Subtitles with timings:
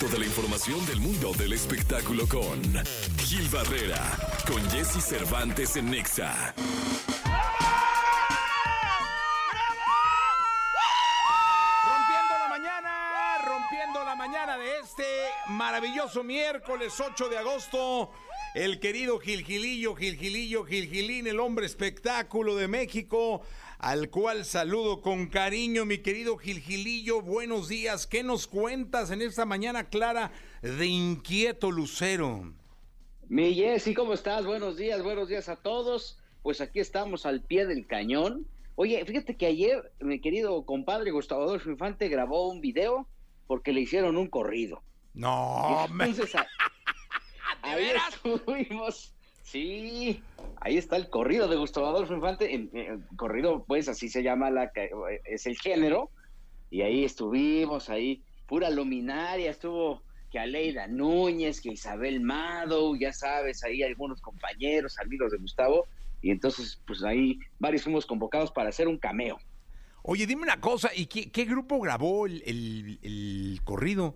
[0.00, 2.62] resto de la información del mundo del espectáculo con
[3.18, 4.00] Gil Barrera,
[4.46, 6.54] con Jesse Cervantes en Nexa.
[14.16, 15.04] Mañana de este
[15.46, 18.10] maravilloso miércoles 8 de agosto.
[18.54, 23.42] El querido Gilgilillo, Gilgilillo, Gilgilín, el hombre espectáculo de México,
[23.78, 27.22] al cual saludo con cariño, mi querido Gilgilillo.
[27.22, 28.08] Buenos días.
[28.08, 32.52] ¿Qué nos cuentas en esta mañana clara de inquieto lucero?
[33.28, 34.44] Mi Jessy, ¿cómo estás?
[34.44, 36.18] Buenos días, buenos días a todos.
[36.42, 38.48] Pues aquí estamos al pie del cañón.
[38.74, 43.06] Oye, fíjate que ayer mi querido compadre Gustavo Adolfo Infante grabó un video
[43.46, 44.82] porque le hicieron un corrido.
[45.14, 46.06] No, me...
[47.72, 49.14] Ahí estuvimos.
[49.42, 50.22] Sí,
[50.60, 52.54] ahí está el corrido de Gustavo Adolfo Infante.
[52.54, 54.70] El, el corrido, pues así se llama, la,
[55.24, 56.10] es el género.
[56.70, 63.64] Y ahí estuvimos, ahí, pura luminaria, estuvo que Aleida Núñez, que Isabel Mado, ya sabes,
[63.64, 65.86] ahí algunos compañeros, amigos de Gustavo.
[66.22, 69.38] Y entonces, pues ahí varios fuimos convocados para hacer un cameo.
[70.02, 74.14] Oye, dime una cosa, ¿y qué, qué grupo grabó el, el- el corrido?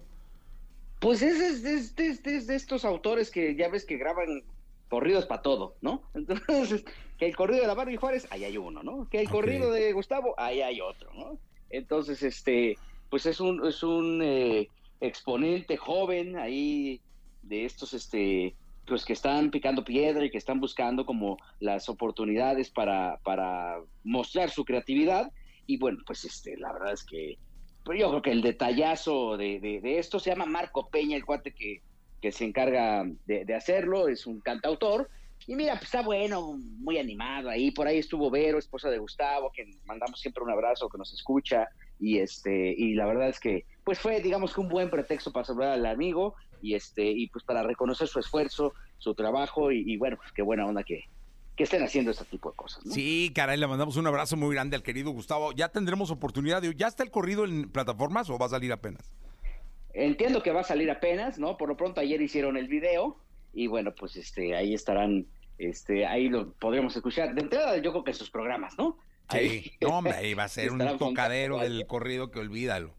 [1.04, 4.42] Pues es, es, es- es- es de estos autores que ya ves que graban
[4.88, 6.02] corridos para todo, ¿no?
[6.14, 6.82] Entonces,
[7.18, 9.06] que el corrido de la Barbie Juárez, ahí hay uno, ¿no?
[9.10, 11.38] Que el corrido de Gustavo, ahí hay otro, ¿no?
[11.68, 12.78] Entonces, este,
[13.10, 17.02] pues es un, es un eh, exponente joven ahí
[17.42, 22.70] de estos, este, pues que están picando piedra y que están buscando como las oportunidades
[22.70, 25.30] para, para mostrar su creatividad.
[25.66, 27.36] Y bueno, pues este, la verdad es que
[27.84, 31.52] pero yo creo que el detallazo de, de- esto se llama Marco Peña, el cuate
[31.52, 31.82] que,
[32.20, 35.08] que se encarga de, hacerlo, es un cantautor.
[35.46, 37.70] Y mira, pues está bueno, muy animado ahí.
[37.70, 41.68] Por ahí estuvo Vero, esposa de Gustavo, que mandamos siempre un abrazo, que nos escucha.
[42.00, 45.44] Y este, y la verdad es que, pues fue, digamos que un buen pretexto para
[45.44, 49.98] saludar al amigo y este, y pues para reconocer su esfuerzo, su trabajo, y, y
[49.98, 51.02] bueno, pues qué buena onda que,
[51.56, 52.92] que estén haciendo este tipo de cosas, ¿no?
[52.92, 55.52] Sí, caray, le mandamos un abrazo muy grande al querido Gustavo.
[55.52, 56.74] Ya tendremos oportunidad de...
[56.74, 59.12] ¿Ya está el corrido en plataformas o va a salir apenas?
[59.92, 61.56] Entiendo que va a salir apenas, ¿no?
[61.56, 63.16] Por lo pronto ayer hicieron el video
[63.52, 65.26] y bueno, pues este ahí estarán,
[65.58, 67.32] este ahí lo podremos escuchar.
[67.34, 68.98] De entrada yo creo que en sus programas, ¿no?
[69.28, 72.92] Ahí- No, hombre, ahí va a ser un tocadero del corrido que olvídalo.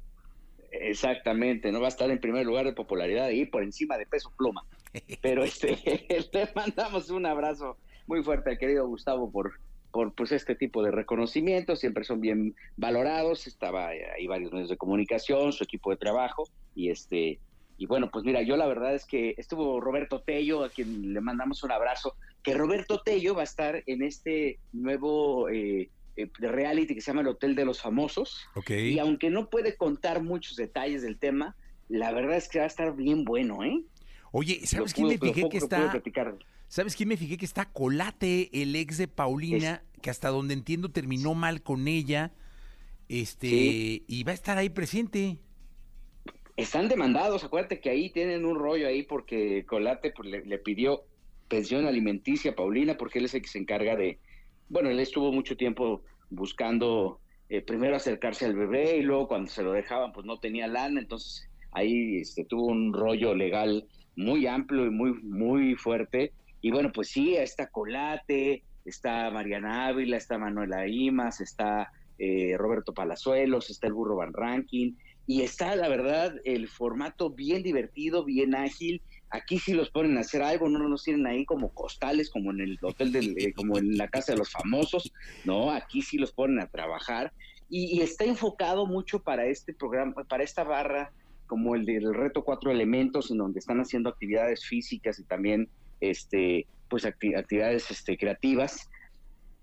[0.72, 4.32] Exactamente, no va a estar en primer lugar de popularidad y por encima de peso
[4.38, 4.64] pluma.
[5.22, 5.78] Pero este
[6.32, 7.78] le mandamos un abrazo
[8.08, 9.54] muy fuerte al querido Gustavo por
[9.92, 14.76] por pues este tipo de reconocimientos, siempre son bien valorados, estaba ahí varios medios de
[14.76, 16.44] comunicación, su equipo de trabajo
[16.76, 17.40] y este
[17.78, 21.22] y bueno, pues mira, yo la verdad es que estuvo Roberto Tello, a quien le
[21.22, 26.94] mandamos un abrazo, que Roberto Tello va a estar en este nuevo eh, eh, reality
[26.94, 28.48] que se llama El Hotel de los Famosos.
[28.56, 28.72] Ok.
[28.72, 31.56] Y aunque no puede contar muchos detalles del tema,
[31.90, 33.82] la verdad es que va a estar bien bueno, ¿eh?
[34.32, 35.92] Oye, ¿sabes Lo quién me puedo- lo fijé que está...
[35.92, 36.36] platicar.
[36.68, 40.90] ¿Sabes quién me fijé que está Colate, el ex de Paulina, que hasta donde entiendo
[40.90, 42.34] terminó mal con ella?
[43.08, 44.04] Este, Sí.
[44.08, 45.38] y va a estar ahí presente.
[46.58, 51.04] Están demandados, acuérdate que ahí tienen un rollo ahí porque Colate pues, le, le pidió
[51.50, 54.20] pensión alimenticia a Paulina porque él es el que se encarga de,
[54.70, 59.64] bueno, él estuvo mucho tiempo buscando eh, primero acercarse al bebé y luego cuando se
[59.64, 64.86] lo dejaban pues no tenía lana, entonces ahí este, tuvo un rollo legal muy amplio
[64.86, 66.32] y muy, muy fuerte.
[66.66, 72.92] Y bueno, pues sí, está Colate, está Mariana Ávila, está Manuela Imas, está eh, Roberto
[72.92, 74.94] Palazuelos, está el Burro Van Ranking,
[75.28, 79.04] y está, la verdad, el formato bien divertido, bien ágil.
[79.30, 82.62] Aquí sí los ponen a hacer algo, no nos tienen ahí como costales, como en
[82.62, 86.32] el hotel, del, eh, como en la casa de los famosos, no, aquí sí los
[86.32, 87.32] ponen a trabajar.
[87.70, 91.12] Y, y está enfocado mucho para este programa, para esta barra,
[91.46, 95.70] como el del reto cuatro elementos, en donde están haciendo actividades físicas y también,
[96.00, 98.90] este, pues acti- actividades este, creativas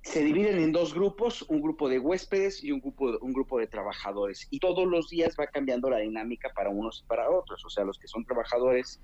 [0.05, 3.69] se dividen en dos grupos, un grupo de huéspedes y un grupo, un grupo de
[3.69, 4.49] trabajadores.
[4.51, 7.65] Y todos los días va cambiando la dinámica para unos y para otros.
[7.65, 9.01] O sea, los que son trabajadores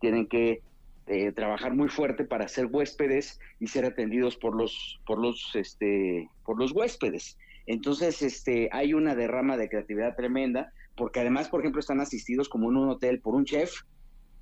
[0.00, 0.60] tienen que
[1.06, 6.28] eh, trabajar muy fuerte para ser huéspedes y ser atendidos por los, por los, este,
[6.44, 7.38] por los huéspedes.
[7.66, 12.68] Entonces, este, hay una derrama de creatividad tremenda, porque además, por ejemplo, están asistidos como
[12.68, 13.72] en un hotel por un chef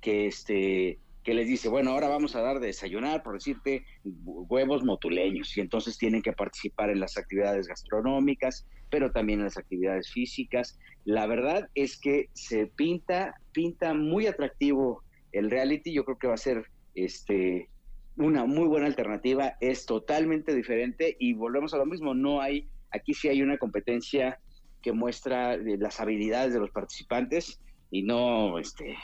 [0.01, 4.83] que este que les dice, bueno, ahora vamos a dar de desayunar, por decirte, huevos
[4.83, 10.09] motuleños, y entonces tienen que participar en las actividades gastronómicas, pero también en las actividades
[10.09, 10.79] físicas.
[11.05, 16.33] La verdad es que se pinta, pinta muy atractivo el reality, yo creo que va
[16.33, 16.65] a ser
[16.95, 17.69] este
[18.17, 21.15] una muy buena alternativa, es totalmente diferente.
[21.19, 24.39] Y volvemos a lo mismo, no hay, aquí sí hay una competencia
[24.81, 28.95] que muestra eh, las habilidades de los participantes y no, este,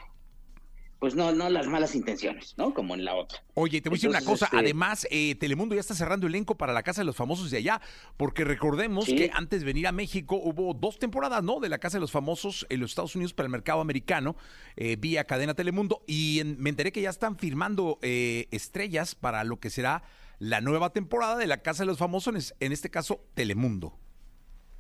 [1.00, 2.74] pues no, no las malas intenciones, ¿no?
[2.74, 3.44] Como en la otra.
[3.54, 4.46] Oye, te voy a decir una cosa.
[4.46, 7.58] este- Además, eh, Telemundo ya está cerrando elenco para la Casa de los Famosos de
[7.58, 7.82] allá,
[8.18, 9.16] porque recordemos Sí.
[9.16, 11.60] que antes de venir a México hubo dos temporadas, ¿no?
[11.60, 14.36] De la Casa de los Famosos en los Estados Unidos para el mercado americano,
[14.76, 19.44] eh, vía cadena Telemundo, y en- me enteré que ya están firmando eh, estrellas para
[19.44, 20.02] lo que será
[20.40, 23.98] la nueva temporada de la Casa de los Famosos, en este caso Telemundo.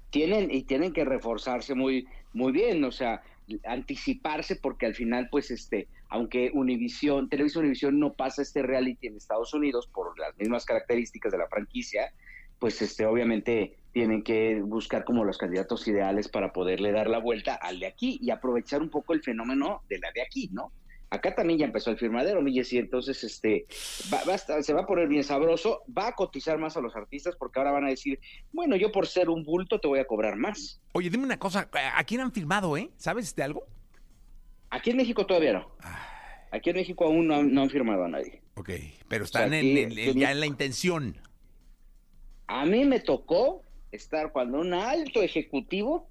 [0.10, 3.22] tienen y tienen que reforzarse muy muy bien, o sea,
[3.66, 9.18] anticiparse porque al final pues este, aunque Univision, Televisa Univision no pasa este reality en
[9.18, 12.14] Estados Unidos por las mismas características de la franquicia,
[12.60, 17.56] pues este obviamente tienen que buscar como los candidatos ideales para poderle dar la vuelta
[17.56, 20.72] al de aquí y aprovechar un poco el fenómeno de la de aquí, ¿no?
[21.10, 23.66] Acá también ya empezó el firmadero, mi Jessy, entonces este
[24.14, 26.96] va- va estar- se va a poner bien sabroso, va a cotizar más a los
[26.98, 28.20] artistas porque ahora van a decir,
[28.52, 30.82] bueno, yo por ser un bulto te voy a cobrar más.
[30.92, 32.90] Oye, dime una cosa, ¿a quién han firmado, eh?
[32.98, 33.64] ¿Sabes de algo?
[34.70, 35.72] Aquí en México todavía no.
[36.52, 38.42] Aquí en México aún no, han- no han firmado a nadie.
[38.56, 38.70] Ok,
[39.08, 41.18] pero están sea, en- aquí- en- en- ya en la intención.
[42.48, 43.62] A mí me tocó
[43.92, 46.10] estar cuando un alto ejecutivo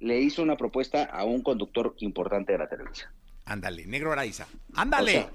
[0.00, 3.10] le hizo una propuesta a un conductor importante de la televisión.
[3.44, 4.46] Ándale, negro Araiza.
[4.74, 5.12] O Ándale.
[5.12, 5.30] sea,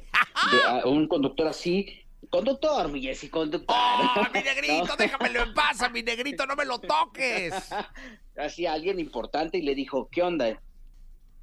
[0.51, 3.75] de- a un conductor así, conductor, mi Jessy, conductor.
[3.78, 4.95] ¡Oh, mi negrito, No.
[4.98, 7.54] déjamelo en paz, a mi negrito, no me lo toques!
[8.38, 10.62] así alguien importante y le dijo, ¿qué onda?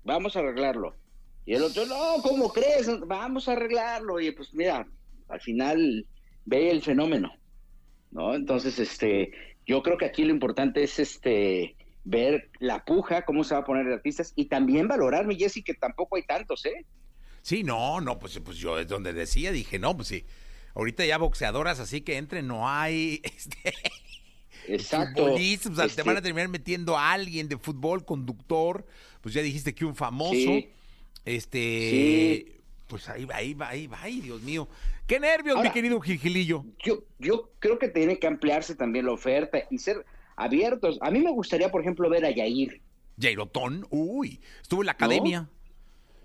[0.05, 0.95] Vamos a arreglarlo.
[1.47, 2.89] Y el otro, no, ¿cómo crees?
[3.07, 4.21] Vamos a arreglarlo.
[4.21, 4.87] Y pues mira,
[5.29, 6.07] al final
[6.45, 7.33] ve el fenómeno,
[8.11, 8.35] ¿no?
[8.35, 9.31] Entonces, este,
[9.67, 13.65] yo creo que aquí lo importante es este ver la puja, cómo se va a
[13.65, 16.85] poner de artistas y también valorar, mi Jessy, que tampoco hay tantos, ¿eh?
[17.41, 20.25] Sí, no, no, pues, pues yo es donde decía, dije, no, pues sí.
[20.75, 23.75] Ahorita ya boxeadoras así que entren, no hay este,
[24.69, 25.25] Exacto.
[25.25, 28.87] futbolistas, o sea, te Este, van a terminar metiendo a alguien de fútbol, conductor,
[29.21, 30.69] pues ya dijiste que un famoso, Sí.
[31.25, 32.53] este, Sí.
[32.87, 34.69] pues ahí va, ahí va, ahí va, ay, Dios mío.
[35.07, 36.65] Qué nervios, Ahora- mi querido Gilgilillo.
[36.85, 40.05] yo, yo creo que tiene que ampliarse también la oferta y ser
[40.37, 40.99] abiertos.
[41.01, 42.81] A mí me gustaría, por ejemplo, ver a Yair.
[43.21, 45.49] Jairotón, uy, estuvo en la academia.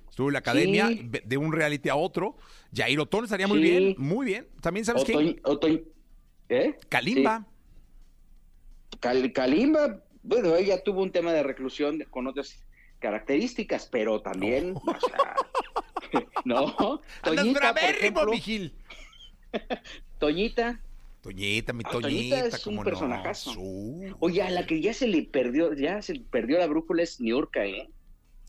[0.09, 1.09] Estuvo en la academia Sí.
[1.23, 2.35] de un reality a otro.
[2.75, 3.69] Jairotón estaría muy Sí.
[3.69, 4.47] bien, muy bien.
[4.61, 5.03] También, ¿sabes?
[5.03, 5.83] Otoñ- Otoñ-
[6.49, 6.75] ¿Eh?
[6.89, 7.45] Kalimba.
[8.99, 12.63] Cal- Kalimba, bueno, ella tuvo un tema de reclusión con otras
[12.99, 15.35] características, pero también, o sea,
[16.45, 17.01] no.
[17.23, 18.73] Toñita, por ejemplo, mi Gil.
[20.19, 20.79] Toñita,
[21.21, 22.09] Toñita, mi Ah, Toñita,
[22.41, 23.23] Toñita es un no.
[24.19, 27.65] Oye, a la que ya se le perdió, ya se perdió la brújula es Niurka,
[27.65, 27.89] ¿eh?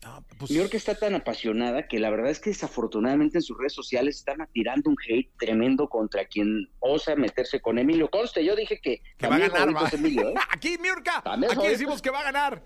[0.03, 4.17] Ah, pues, está tan apasionada que la verdad es que desafortunadamente en sus redes sociales
[4.17, 8.09] están tirando un hate tremendo contra quien osa meterse con Emilio.
[8.09, 9.89] Conste, yo dije que, que va a ganar, va.
[9.91, 10.33] Emilio, ¿eh?
[10.51, 11.21] Aquí, Miurka.
[11.21, 12.63] También Aquí decimos que va a ganar.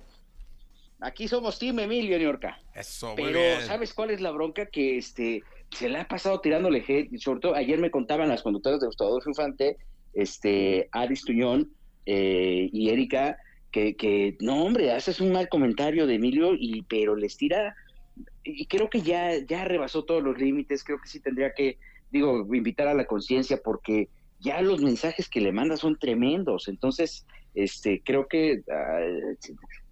[1.01, 2.57] Aquí somos Team Emilio, Niurka.
[2.73, 3.61] Eso, muy Pero, bien.
[3.63, 4.67] ¿sabes cuál es la bronca?
[4.67, 8.43] Que este se le ha pasado tirándole hate, y sobre todo ayer me contaban las
[8.43, 9.77] conductoras de Gustavo Infante,
[10.13, 11.71] este, Aris Tuñón
[12.05, 13.37] eh, y Erika,
[13.75, 17.75] que, que, no, hombre, haces un mal comentario de Emilio, y pero les tira,
[18.41, 21.77] y creo que ya, ya rebasó todos los límites, creo que sí tendría que,
[22.09, 24.07] digo, invitar a la conciencia, porque
[24.39, 29.01] ya los mensajes que le manda son tremendos, entonces, este, creo que ah,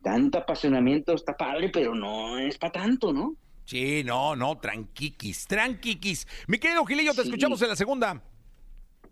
[0.02, 3.36] tanto apasionamiento está padre, pero no es para tanto, ¿no?
[3.66, 6.26] Sí, no, no, tranquiquis, tranquiquis.
[6.48, 7.28] Mi querido Gilillo, te Sí.
[7.28, 8.24] escuchamos en la segunda.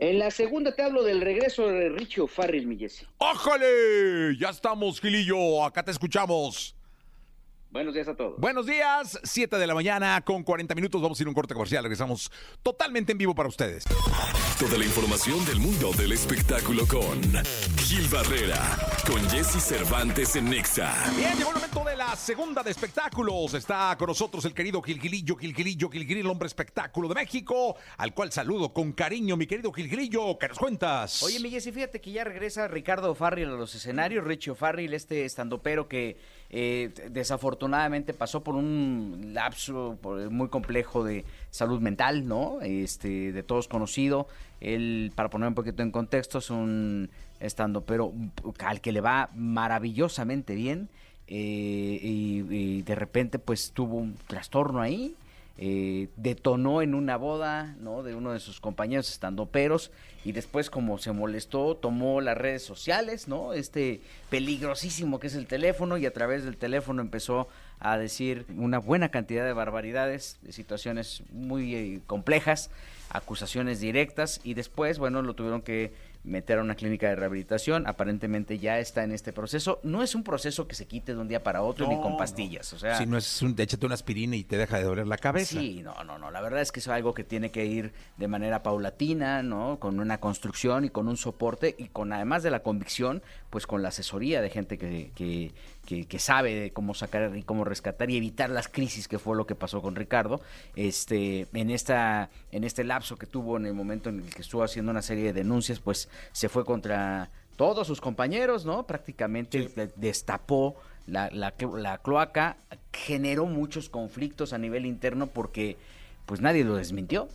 [0.02, 3.06] En la segunda te hablo del regreso de Richie O'Farrill, mi Jesse.
[3.20, 4.36] ¡Ójale!
[4.36, 5.64] Ya estamos, Gilillo.
[5.64, 6.76] Acá te escuchamos.
[7.70, 8.40] Buenos días a todos.
[8.40, 11.04] Buenos días, 7 de la mañana con 40 minutos.
[11.04, 11.84] Vamos a ir a un corte comercial.
[11.84, 12.32] Regresamos
[12.64, 13.84] totalmente en vivo para ustedes.
[14.60, 17.22] Toda la información del mundo del espectáculo con
[17.78, 18.78] Gil Barrera,
[19.08, 20.94] con Jesse Cervantes en Nexa.
[21.16, 23.54] Bien, llegó el momento de la segunda de espectáculos.
[23.54, 28.32] Está con nosotros el querido Gilgilillo, Gilgilillo, Gilgilillo, el hombre espectáculo de México, al cual
[28.32, 30.38] saludo con cariño, mi querido Gilgilillo.
[30.38, 31.24] ¿Qué nos cuentas?
[31.24, 35.26] Oye, mi Jessy, fíjate que ya regresa Ricardo Farril a los escenarios, Richie Farril, este
[35.26, 36.18] estandopero que
[36.54, 39.98] eh, desafortunadamente pasó por un lapso
[40.30, 42.60] muy complejo de salud mental, ¿no?
[42.62, 44.28] Este, de todos conocido.
[44.60, 48.12] Él, para poner un poquito en contexto, es un estandopero
[48.60, 50.90] al que le va maravillosamente bien.
[51.28, 55.16] eh, y de repente pues tuvo un trastorno ahí
[55.58, 58.04] eh, detonó en una boda, ¿no?
[58.04, 59.92] De uno de sus compañeros estandoperos
[60.24, 63.54] y después como se molestó tomó las redes sociales, ¿no?
[63.54, 67.48] Este peligrosísimo que es el teléfono y a través del teléfono empezó
[67.80, 72.70] a decir una buena cantidad de barbaridades, de situaciones muy eh, complejas,
[73.10, 75.92] acusaciones directas y después, bueno, lo tuvieron que
[76.24, 77.88] meter a una clínica de rehabilitación.
[77.88, 79.80] Aparentemente ya está en este proceso.
[79.84, 82.12] No es un proceso que se quite de un día para otro ni No, con
[82.12, 82.18] no.
[82.18, 82.72] pastillas.
[82.74, 85.18] O sea, Si no es un, échate una aspirina y te deja de doler la
[85.18, 85.60] cabeza.
[85.60, 86.30] Sí, no, no, no.
[86.30, 89.80] La verdad es que es algo que tiene que ir de manera paulatina, ¿no?
[89.80, 93.82] Con una construcción y con un soporte y con, además de la convicción, pues con
[93.82, 95.52] la asesoría de gente que, que,
[95.86, 99.36] que- que sabe de cómo sacar y cómo rescatar y evitar las crisis que fue
[99.36, 100.40] lo que pasó con Ricardo.
[100.76, 104.64] Este, en esta, en este lapso que tuvo en el momento en el que estuvo
[104.64, 108.84] haciendo una serie de denuncias, pues se fue contra todos sus compañeros, ¿no?
[108.88, 110.76] Prácticamente de- destapó
[111.08, 112.58] la, la, clo- la cloaca,
[112.94, 115.78] generó muchos conflictos a nivel interno porque
[116.26, 117.28] pues nadie lo desmintió,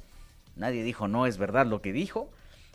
[0.57, 2.31] nadie dijo no es verdad lo que dijo,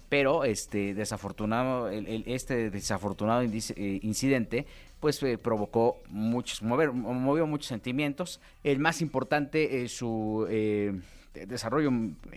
[0.10, 4.65] pero este desafortunado, el- el- este desafortunado indice- eh, incidente
[5.00, 10.93] pues eh, provocó muchos, mover, movió muchos sentimientos, el más importante es su eh,
[11.34, 11.89] desarrollo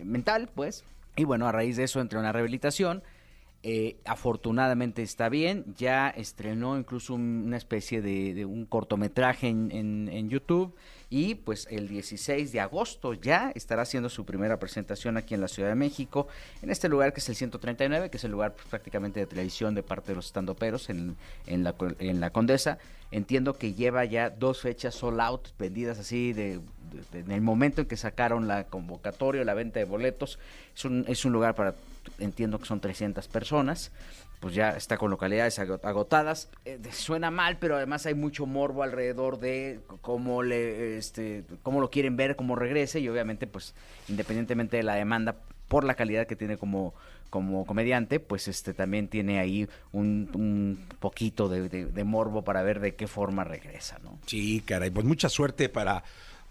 [0.02, 0.83] mental, pues,
[1.16, 3.02] y bueno, a raíz de eso entró en la rehabilitación,
[3.66, 10.09] eh, afortunadamente está bien, ya estrenó incluso un- una especie de, un cortometraje en, en-
[10.12, 10.75] en YouTube
[11.09, 15.49] y pues el 16 de agosto ya estará haciendo su primera presentación aquí en la
[15.49, 16.28] Ciudad de México,
[16.61, 19.75] en este lugar que es el 139, que es el lugar pues, prácticamente de televisión
[19.75, 21.16] de parte de los estandoperos en,
[21.47, 22.76] en, la, en la Condesa.
[23.11, 26.61] Entiendo que lleva ya dos fechas sold out vendidas así de-
[27.14, 30.38] en el momento en que sacaron la convocatoria, la venta de boletos.
[30.76, 31.75] Es un, es un lugar para,
[32.18, 33.92] entiendo que son 300 personas
[34.40, 36.50] pues ya está con localidades ago- agotadas.
[36.66, 41.88] Eh, suena mal, pero además hay mucho morbo alrededor de cómo le este cómo lo
[41.90, 43.75] quieren ver, cómo regrese y obviamente pues
[44.08, 45.37] independientemente de la demanda
[45.68, 46.92] por la calidad que tiene como
[47.30, 52.62] como comediante, pues este también tiene ahí un, un poquito de, de- de morbo para
[52.62, 54.18] ver de qué forma regresa, ¿no?
[54.26, 56.04] Sí, caray, pues mucha suerte para,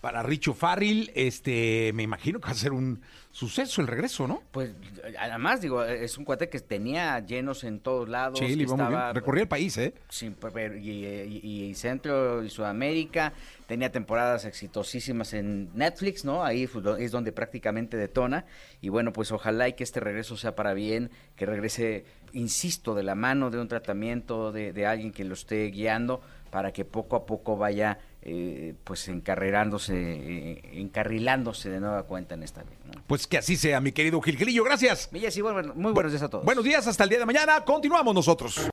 [0.03, 1.11] para Richo Farril.
[1.15, 2.99] Este, me imagino que va a ser un
[3.31, 4.43] suceso el regreso, ¿no?
[4.51, 4.71] Pues
[5.17, 8.87] además digo, es un cuate que tenía llenos en todos lados, Sí, le iba muy
[8.89, 9.15] bien.
[9.15, 9.93] Recorría el país, ¿eh?
[10.09, 13.31] Sí, pero- y, y- y Centro y Sudamérica.
[13.65, 16.43] Tenía temporadas exitosísimas en Netflix, ¿no?
[16.43, 16.67] Ahí
[16.99, 18.45] es donde prácticamente detona.
[18.81, 23.03] Y bueno, pues ojalá y que este regreso sea para bien, que regrese, insisto, de
[23.03, 26.19] la mano de un tratamiento, de, de alguien que lo esté guiando,
[26.51, 32.43] para que poco a poco vaya, eh, pues, encarrilándose, eh, encarrilándose de nueva cuenta en
[32.43, 33.03] esta vida, ¿no?
[33.05, 34.63] Pues que así sea, mi querido Gilgilillo.
[34.63, 35.09] Gracias.
[35.11, 36.45] Y bueno, muy buenos días a todos.
[36.45, 37.65] Buenos días, hasta el día de mañana.
[37.65, 38.71] Continuamos nosotros.